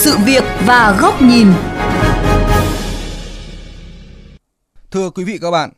[0.00, 1.46] sự việc và góc nhìn.
[4.90, 5.70] Thưa quý vị các bạn,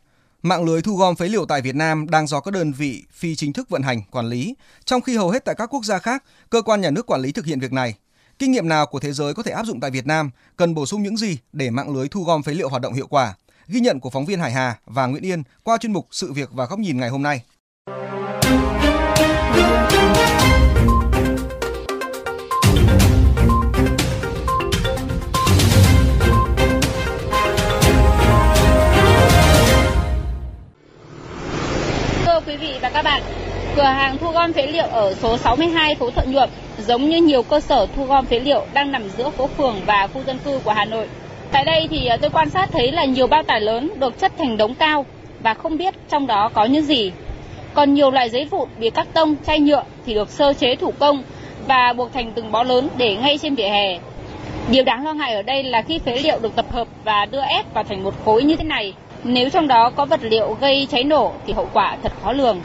[0.42, 3.36] mạng lưới thu gom phế liệu tại Việt Nam đang do các đơn vị phi
[3.36, 4.54] chính thức vận hành, quản lý,
[4.84, 7.32] trong khi hầu hết tại các quốc gia khác, cơ quan nhà nước quản lý
[7.32, 7.94] thực hiện việc này.
[8.38, 10.86] Kinh nghiệm nào của thế giới có thể áp dụng tại Việt Nam, cần bổ
[10.86, 13.34] sung những gì để mạng lưới thu gom phế liệu hoạt động hiệu quả?
[13.66, 16.48] Ghi nhận của phóng viên Hải Hà và Nguyễn Yên qua chuyên mục Sự việc
[16.52, 17.42] và góc nhìn ngày hôm nay.
[32.82, 33.22] Và các bạn,
[33.76, 37.42] cửa hàng thu gom phế liệu ở số 62 phố Thuận Nhuộm giống như nhiều
[37.42, 40.60] cơ sở thu gom phế liệu đang nằm giữa phố phường và khu dân cư
[40.64, 41.08] của Hà Nội.
[41.52, 44.32] Tại đây thì à, tôi quan sát thấy là nhiều bao tải lớn được chất
[44.38, 45.06] thành đống cao
[45.40, 47.12] và không biết trong đó có những gì.
[47.74, 50.92] Còn nhiều loại giấy vụn, bìa cắt tông, chai nhựa thì được sơ chế thủ
[50.98, 51.22] công
[51.66, 53.98] và buộc thành từng bó lớn để ngay trên vỉa hè.
[54.70, 57.40] Điều đáng lo ngại ở đây là khi phế liệu được tập hợp và đưa
[57.40, 58.92] ép vào thành một khối như thế này
[59.24, 62.60] nếu trong đó có vật liệu gây cháy nổ thì hậu quả thật khó lường.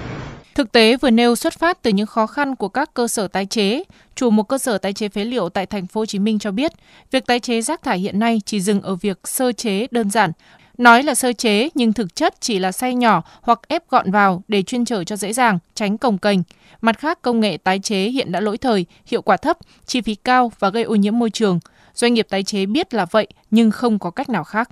[0.55, 3.45] Thực tế vừa nêu xuất phát từ những khó khăn của các cơ sở tái
[3.45, 3.83] chế.
[4.15, 6.51] Chủ một cơ sở tái chế phế liệu tại thành phố Hồ Chí Minh cho
[6.51, 6.71] biết,
[7.11, 10.31] việc tái chế rác thải hiện nay chỉ dừng ở việc sơ chế đơn giản.
[10.77, 14.43] Nói là sơ chế nhưng thực chất chỉ là xay nhỏ hoặc ép gọn vào
[14.47, 16.39] để chuyên trở cho dễ dàng, tránh cồng kềnh.
[16.81, 20.15] Mặt khác, công nghệ tái chế hiện đã lỗi thời, hiệu quả thấp, chi phí
[20.15, 21.59] cao và gây ô nhiễm môi trường.
[21.93, 24.69] Doanh nghiệp tái chế biết là vậy nhưng không có cách nào khác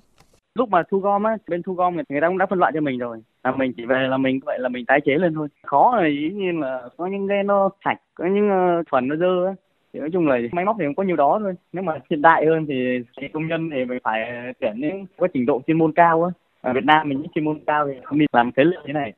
[0.55, 2.71] lúc mà thu gom á bên thu gom người, người ta cũng đã phân loại
[2.75, 3.17] cho mình rồi.
[3.43, 5.47] Là mình chỉ về là mình vậy là mình tái chế lên thôi.
[5.63, 9.15] Khó là dĩ nhiên là có những cái nó sạch có những ờ, phần nó
[9.15, 9.53] dơ á.
[9.93, 11.53] Thì nói chung là máy móc thì cũng có nhiều đó thôi.
[11.73, 15.27] Nếu mà hiện đại hơn thì, thì công nhân thì mình phải tuyển những có
[15.33, 16.31] trình độ chuyên môn cao á.
[16.61, 18.93] Ở Việt Nam mình những chuyên môn cao thì không đi làm thế lượng như
[18.93, 19.13] này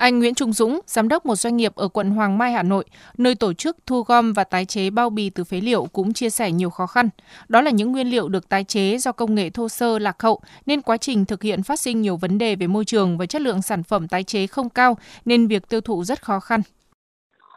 [0.00, 2.84] anh Nguyễn Trung Dũng, giám đốc một doanh nghiệp ở quận Hoàng Mai, Hà Nội,
[3.18, 6.30] nơi tổ chức thu gom và tái chế bao bì từ phế liệu cũng chia
[6.30, 7.08] sẻ nhiều khó khăn.
[7.48, 10.40] Đó là những nguyên liệu được tái chế do công nghệ thô sơ lạc hậu
[10.66, 13.42] nên quá trình thực hiện phát sinh nhiều vấn đề về môi trường và chất
[13.42, 16.60] lượng sản phẩm tái chế không cao nên việc tiêu thụ rất khó khăn.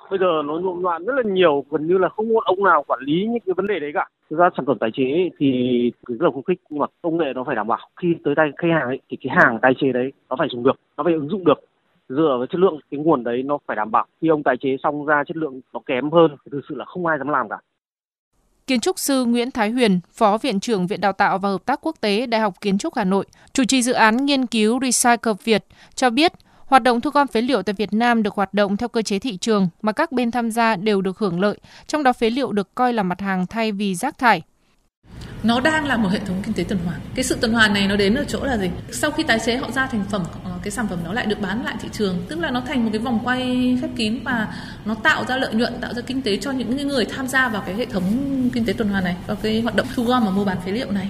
[0.10, 2.84] Bây giờ nó nhộn loạn rất là nhiều, gần như là không có ông nào
[2.88, 4.08] quản lý những cái vấn đề đấy cả.
[4.30, 5.48] Thực ra sản phẩm tái chế thì
[6.08, 7.90] rất là khuyến khích nhưng mà công nghệ nó phải đảm bảo.
[8.02, 10.64] Khi tới tay khách hàng ấy, thì cái hàng tái chế đấy nó phải dùng
[10.64, 11.60] được, nó phải ứng dụng được
[12.10, 14.06] dựa vào chất lượng cái nguồn đấy nó phải đảm bảo.
[14.22, 16.86] Khi ông tái chế xong ra chất lượng nó kém hơn thì thực sự là
[16.86, 17.58] không ai dám làm cả.
[18.68, 21.80] Kiến trúc sư Nguyễn Thái Huyền, Phó Viện trưởng Viện Đào tạo và Hợp tác
[21.82, 25.34] Quốc tế Đại học Kiến trúc Hà Nội, chủ trì dự án nghiên cứu Recycle
[25.44, 25.66] Việt,
[25.96, 26.34] cho biết
[26.66, 29.20] hoạt động thu gom phế liệu tại Việt Nam được hoạt động theo cơ chế
[29.20, 32.52] thị trường mà các bên tham gia đều được hưởng lợi, trong đó phế liệu
[32.52, 34.42] được coi là mặt hàng thay vì rác thải.
[35.44, 37.00] Nó đang là một hệ thống kinh tế tuần hoàn.
[37.16, 38.70] Cái sự tuần hoàn này nó đến ở chỗ là gì?
[38.92, 40.22] Sau khi tái chế họ ra thành phẩm
[40.64, 42.26] cái sản phẩm nó lại được bán lại thị trường.
[42.30, 45.54] Tức là nó thành một cái vòng quay khép kín và nó tạo ra lợi
[45.54, 48.04] nhuận tạo ra kinh tế cho những người tham gia vào cái hệ thống
[48.54, 50.72] kinh tế tuần hoàn này vào cái hoạt động thu gom và mua bán phế
[50.72, 51.10] liệu này.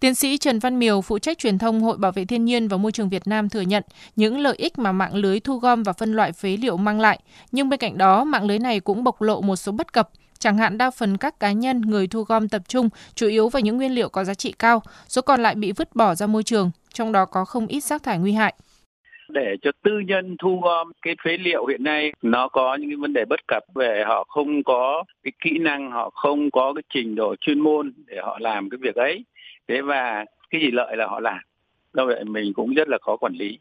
[0.00, 2.76] Tiến sĩ Trần Văn Miều, phụ trách truyền thông Hội Bảo vệ Thiên nhiên và
[2.76, 3.82] Môi trường Việt Nam thừa nhận
[4.16, 7.18] những lợi ích mà mạng lưới thu gom và phân loại phế liệu mang lại,
[7.52, 10.10] nhưng bên cạnh đó mạng lưới này cũng bộc lộ một số bất cập.
[10.38, 13.60] Chẳng hạn đa phần các cá nhân người thu gom tập trung chủ yếu vào
[13.60, 16.42] những nguyên liệu có giá trị cao, số còn lại bị vứt bỏ ra môi
[16.42, 18.54] trường, trong đó có không ít rác thải nguy hại
[19.32, 22.96] để cho tư nhân thu gom cái phế liệu hiện nay nó có những cái
[22.96, 26.82] vấn đề bất cập về họ không có cái kỹ năng họ không có cái
[26.94, 29.24] trình độ chuyên môn để họ làm cái việc ấy
[29.68, 31.38] thế và cái gì lợi là họ làm
[31.94, 33.58] do vậy mình cũng rất là khó quản lý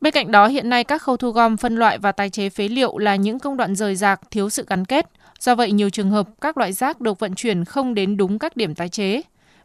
[0.00, 2.68] Bên cạnh đó, hiện nay các khâu thu gom, phân loại và tái chế phế
[2.68, 5.06] liệu là những công đoạn rời rạc, thiếu sự gắn kết.
[5.40, 8.56] Do vậy, nhiều trường hợp các loại rác được vận chuyển không đến đúng các
[8.56, 9.22] điểm tái chế.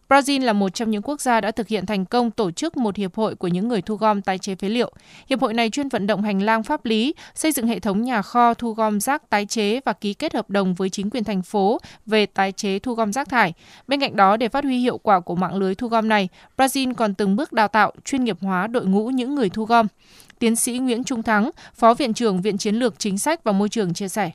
[0.10, 2.96] Brazil là một trong những quốc gia đã thực hiện thành công tổ chức một
[2.96, 4.92] hiệp hội của những người thu gom tái chế phế liệu.
[5.30, 8.22] Hiệp hội này chuyên vận động hành lang pháp lý, xây dựng hệ thống nhà
[8.22, 11.42] kho thu gom rác tái chế và ký kết hợp đồng với chính quyền thành
[11.42, 13.54] phố về tái chế thu gom rác thải.
[13.88, 16.94] Bên cạnh đó, để phát huy hiệu quả của mạng lưới thu gom này, Brazil
[16.94, 19.88] còn từng bước đào tạo, chuyên nghiệp hóa đội ngũ những người thu gom.
[20.40, 23.70] Tiến sĩ Nguyễn Trung Thắng, Phó Viện trưởng Viện Chiến lược Chính sách và Môi
[23.70, 24.32] trường chia sẻ.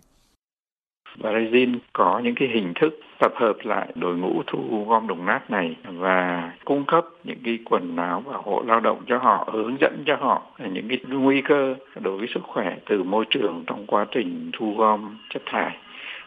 [1.18, 5.50] Brazil có những cái hình thức tập hợp lại đội ngũ thu gom đồng nát
[5.50, 9.76] này và cung cấp những cái quần áo bảo hộ lao động cho họ, hướng
[9.80, 10.42] dẫn cho họ
[10.72, 14.74] những cái nguy cơ đối với sức khỏe từ môi trường trong quá trình thu
[14.78, 15.76] gom chất thải.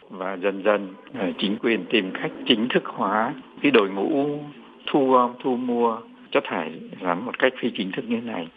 [0.10, 4.40] Và dần dần ờ, chính quyền tìm cách chính thức hóa cái đội ngũ
[4.92, 5.98] thu gom thu mua
[6.32, 8.48] chất thải làm một cách phi chính thức như này.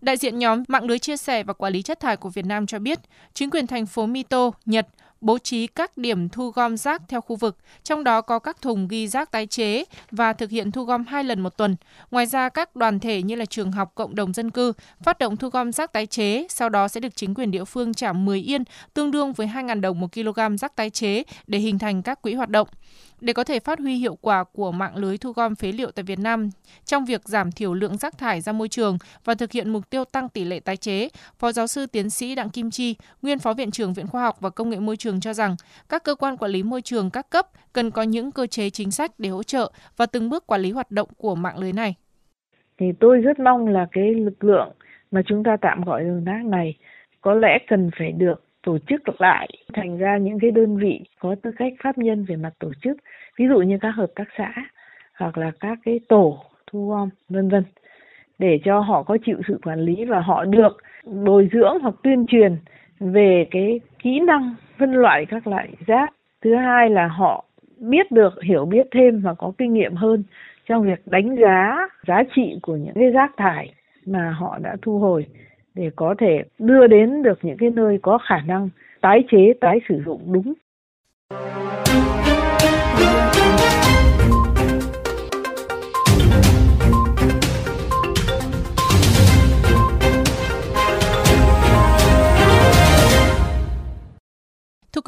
[0.00, 2.66] Đại diện nhóm mạng lưới chia sẻ và quản lý chất thải của Việt Nam
[2.66, 2.98] cho biết,
[3.34, 4.86] chính quyền thành phố Mito, Nhật
[5.20, 8.88] bố trí các điểm thu gom rác theo khu vực, trong đó có các thùng
[8.88, 11.76] ghi rác tái chế và thực hiện thu gom hai lần một tuần.
[12.10, 14.72] Ngoài ra, các đoàn thể như là trường học, cộng đồng dân cư
[15.02, 17.94] phát động thu gom rác tái chế, sau đó sẽ được chính quyền địa phương
[17.94, 18.64] trả 10 yên,
[18.94, 22.34] tương đương với 2.000 đồng một kg rác tái chế để hình thành các quỹ
[22.34, 22.68] hoạt động.
[23.20, 26.02] Để có thể phát huy hiệu quả của mạng lưới thu gom phế liệu tại
[26.02, 26.50] Việt Nam
[26.84, 30.04] trong việc giảm thiểu lượng rác thải ra môi trường và thực hiện mục tiêu
[30.04, 31.08] tăng tỷ lệ tái chế,
[31.38, 34.40] Phó giáo sư tiến sĩ Đặng Kim Chi, nguyên Phó Viện trưởng Viện Khoa học
[34.40, 35.56] và Công nghệ Môi trường cho rằng
[35.88, 38.90] các cơ quan quản lý môi trường các cấp cần có những cơ chế chính
[38.90, 41.94] sách để hỗ trợ và từng bước quản lý hoạt động của mạng lưới này.
[42.78, 44.68] Thì tôi rất mong là cái lực lượng
[45.10, 46.76] mà chúng ta tạm gọi là rác này
[47.20, 51.34] có lẽ cần phải được tổ chức lại thành ra những cái đơn vị có
[51.42, 52.96] tư cách pháp nhân về mặt tổ chức,
[53.36, 54.52] ví dụ như các hợp tác xã
[55.18, 57.64] hoặc là các cái tổ thu gom, vân vân,
[58.38, 62.26] để cho họ có chịu sự quản lý và họ được bồi dưỡng hoặc tuyên
[62.28, 62.56] truyền
[63.00, 66.12] về cái kỹ năng phân loại các loại rác.
[66.42, 67.44] Thứ hai là họ
[67.78, 70.22] biết được, hiểu biết thêm và có kinh nghiệm hơn
[70.68, 73.74] trong việc đánh giá giá trị của những cái rác thải
[74.06, 75.26] mà họ đã thu hồi
[75.74, 78.68] để có thể đưa đến được những cái nơi có khả năng
[79.00, 80.54] tái chế, tái sử dụng đúng.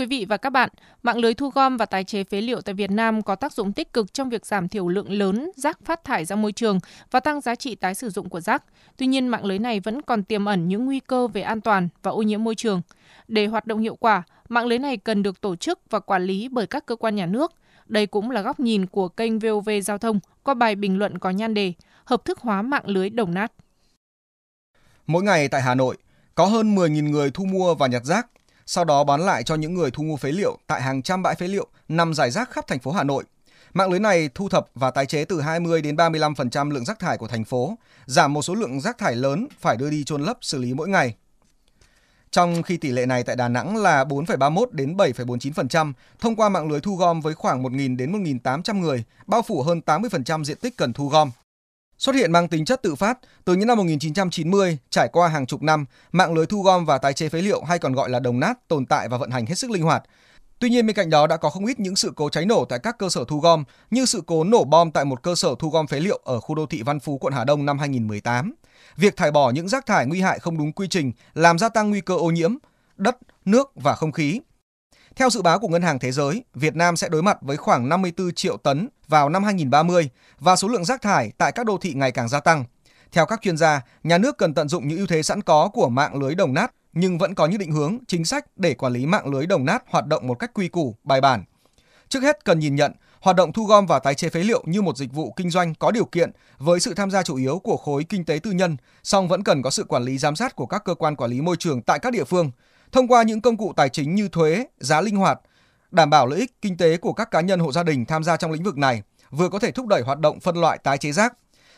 [0.03, 0.69] Quý vị và các bạn,
[1.03, 3.73] mạng lưới thu gom và tái chế phế liệu tại Việt Nam có tác dụng
[3.73, 7.21] tích cực trong việc giảm thiểu lượng lớn rác phát thải ra môi trường và
[7.21, 8.65] tăng giá trị tái sử dụng của rác.
[8.97, 11.89] Tuy nhiên, mạng lưới này vẫn còn tiềm ẩn những nguy cơ về an toàn
[12.03, 12.83] và ô nhiễm môi trường.
[13.29, 16.49] Để hoạt động hiệu quả, mạng lưới này cần được tổ chức và quản lý
[16.49, 17.53] bởi các cơ quan nhà nước.
[17.87, 21.31] Đây cũng là góc nhìn của kênh VOV Giao thông qua bài bình luận có
[21.31, 21.73] nhan đề
[22.05, 23.53] Hợp thức hóa mạng lưới đồng nát.
[25.07, 25.97] Mỗi ngày tại Hà Nội,
[26.35, 28.27] có hơn 10.000 người thu mua và nhặt rác
[28.67, 31.35] sau đó bán lại cho những người thu mua phế liệu tại hàng trăm bãi
[31.35, 33.25] phế liệu nằm rải rác khắp thành phố Hà Nội.
[33.75, 37.19] Mạng lưới này thu thập và tái chế từ 20 đến 35% lượng rác thải
[37.19, 40.39] của thành phố, giảm một số lượng rác thải lớn phải đưa đi chôn lấp
[40.41, 41.15] xử lý mỗi ngày.
[42.31, 46.71] Trong khi tỷ lệ này tại Đà Nẵng là 4,31 đến 7,49% thông qua mạng
[46.71, 50.77] lưới thu gom với khoảng 1.000 đến 1.800 người, bao phủ hơn 80% diện tích
[50.77, 51.31] cần thu gom
[52.03, 55.63] xuất hiện mang tính chất tự phát từ những năm 1990 trải qua hàng chục
[55.63, 58.41] năm, mạng lưới thu gom và tái chế phế liệu hay còn gọi là đồng
[58.41, 60.03] nát tồn tại và vận hành hết sức linh hoạt.
[60.59, 62.79] Tuy nhiên bên cạnh đó đã có không ít những sự cố cháy nổ tại
[62.79, 65.71] các cơ sở thu gom như sự cố nổ bom tại một cơ sở thu
[65.71, 68.55] gom phế liệu ở khu đô thị Văn Phú quận Hà Đông năm 2018.
[68.97, 71.91] Việc thải bỏ những rác thải nguy hại không đúng quy trình làm gia tăng
[71.91, 72.55] nguy cơ ô nhiễm
[72.97, 74.41] đất, nước và không khí.
[75.17, 77.89] Theo dự báo của Ngân hàng Thế giới, Việt Nam sẽ đối mặt với khoảng
[77.89, 81.93] 54 triệu tấn vào năm 2030 và số lượng rác thải tại các đô thị
[81.95, 82.65] ngày càng gia tăng.
[83.13, 85.89] Theo các chuyên gia, nhà nước cần tận dụng những ưu thế sẵn có của
[85.89, 89.07] mạng lưới đồng nát nhưng vẫn có những định hướng, chính sách để quản lý
[89.07, 91.45] mạng lưới đồng nát hoạt động một cách quy củ, bài bản.
[92.09, 94.83] Trước hết cần nhìn nhận hoạt động thu gom và tái chế phế liệu như
[94.83, 97.77] một dịch vụ kinh doanh có điều kiện với sự tham gia chủ yếu của
[97.77, 100.67] khối kinh tế tư nhân, song vẫn cần có sự quản lý giám sát của
[100.67, 102.51] các cơ quan quản lý môi trường tại các địa phương
[102.93, 105.41] thông qua những công cụ tài chính như thuế, giá linh hoạt,
[105.91, 108.37] đảm bảo lợi ích kinh tế của các cá nhân hộ gia đình tham gia
[108.37, 111.13] trong lĩnh vực này, vừa có thể thúc đẩy hoạt động phân loại tái chế
[111.13, 111.33] rác.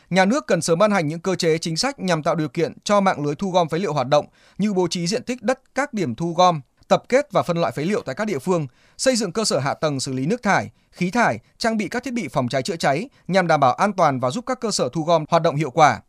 [0.09, 2.73] Nhà nước cần sớm ban hành những cơ chế chính sách nhằm tạo điều kiện
[2.83, 4.25] cho mạng lưới thu gom phế liệu hoạt động
[4.57, 7.71] như bố trí diện tích đất các điểm thu gom, tập kết và phân loại
[7.71, 8.67] phế liệu tại các địa phương,
[8.97, 12.03] xây dựng cơ sở hạ tầng xử lý nước thải, khí thải, trang bị các
[12.03, 14.71] thiết bị phòng cháy chữa cháy nhằm đảm bảo an toàn và giúp các cơ
[14.71, 16.01] sở thu gom hoạt động hiệu quả.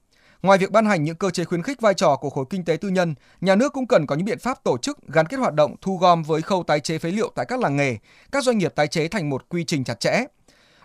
[0.46, 2.76] Ngoài việc ban hành những cơ chế khuyến khích vai trò của khối kinh tế
[2.76, 5.54] tư nhân, nhà nước cũng cần có những biện pháp tổ chức gắn kết hoạt
[5.54, 7.96] động thu gom với khâu tái chế phế liệu tại các làng nghề,
[8.32, 10.24] các doanh nghiệp tái chế thành một quy trình chặt chẽ.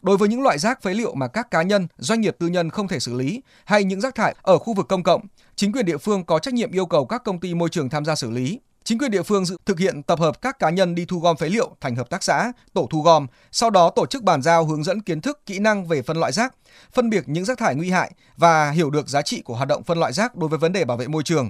[0.02, 2.70] Đối với những loại rác phế liệu mà các cá nhân, doanh nghiệp tư nhân
[2.70, 5.22] không thể xử lý hay những rác thải ở khu vực công cộng,
[5.56, 8.06] chính quyền địa phương có trách nhiệm yêu cầu các công ty môi trường tham
[8.06, 8.60] gia xử lý.
[8.84, 11.50] Chính quyền địa phương thực hiện tập hợp các cá nhân đi thu gom phế
[11.50, 14.84] liệu thành hợp tác xã, tổ thu gom, sau đó tổ chức bàn giao hướng
[14.84, 16.56] dẫn kiến thức, kỹ năng về phân loại rác,
[16.94, 19.84] phân biệt những rác thải nguy hại và hiểu được giá trị của hoạt động
[19.84, 21.50] phân loại rác đối với vấn đề bảo vệ môi trường.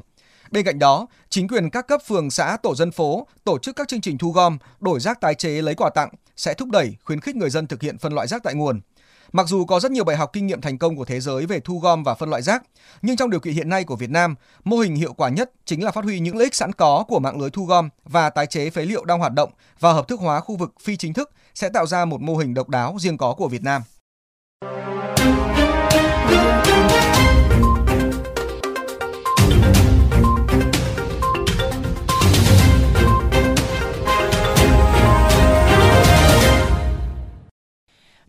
[0.52, 3.88] Bên cạnh đó, chính quyền các cấp phường xã, tổ dân phố tổ chức các
[3.88, 7.20] chương trình thu gom, đổi rác tái chế lấy quà tặng sẽ thúc đẩy khuyến
[7.20, 8.82] khích người dân thực hiện phân loại rác tại nguồn.
[9.32, 11.60] Mặc dù có rất nhiều bài học kinh nghiệm thành công của thế giới về
[11.60, 12.64] thu gom và phân loại rác,
[13.02, 15.84] nhưng trong điều kiện hiện nay của Việt Nam, mô hình hiệu quả nhất chính
[15.84, 18.46] là phát huy những lợi ích sẵn có của mạng lưới thu gom và tái
[18.46, 21.32] chế phế liệu đang hoạt động và hợp thức hóa khu vực phi chính thức
[21.54, 23.82] sẽ tạo ra một mô hình độc đáo riêng có của Việt Nam.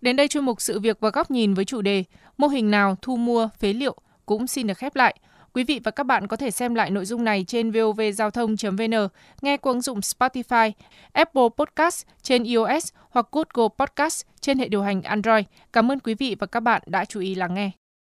[0.03, 2.05] Đến đây chuyên mục sự việc và góc nhìn với chủ đề
[2.39, 5.17] Mô hình nào thu mua phế liệu cũng xin được khép lại.
[5.55, 9.09] Quý vị và các bạn có thể xem lại nội dung này trên vovgiao thông.vn,
[9.43, 10.73] nghe qua ứng dụng Spotify,
[11.13, 15.45] Apple Podcast trên iOS hoặc Google Podcast trên hệ điều hành Android.
[15.73, 17.82] Cảm ơn quý vị và các bạn đã chú ý lắng nghe.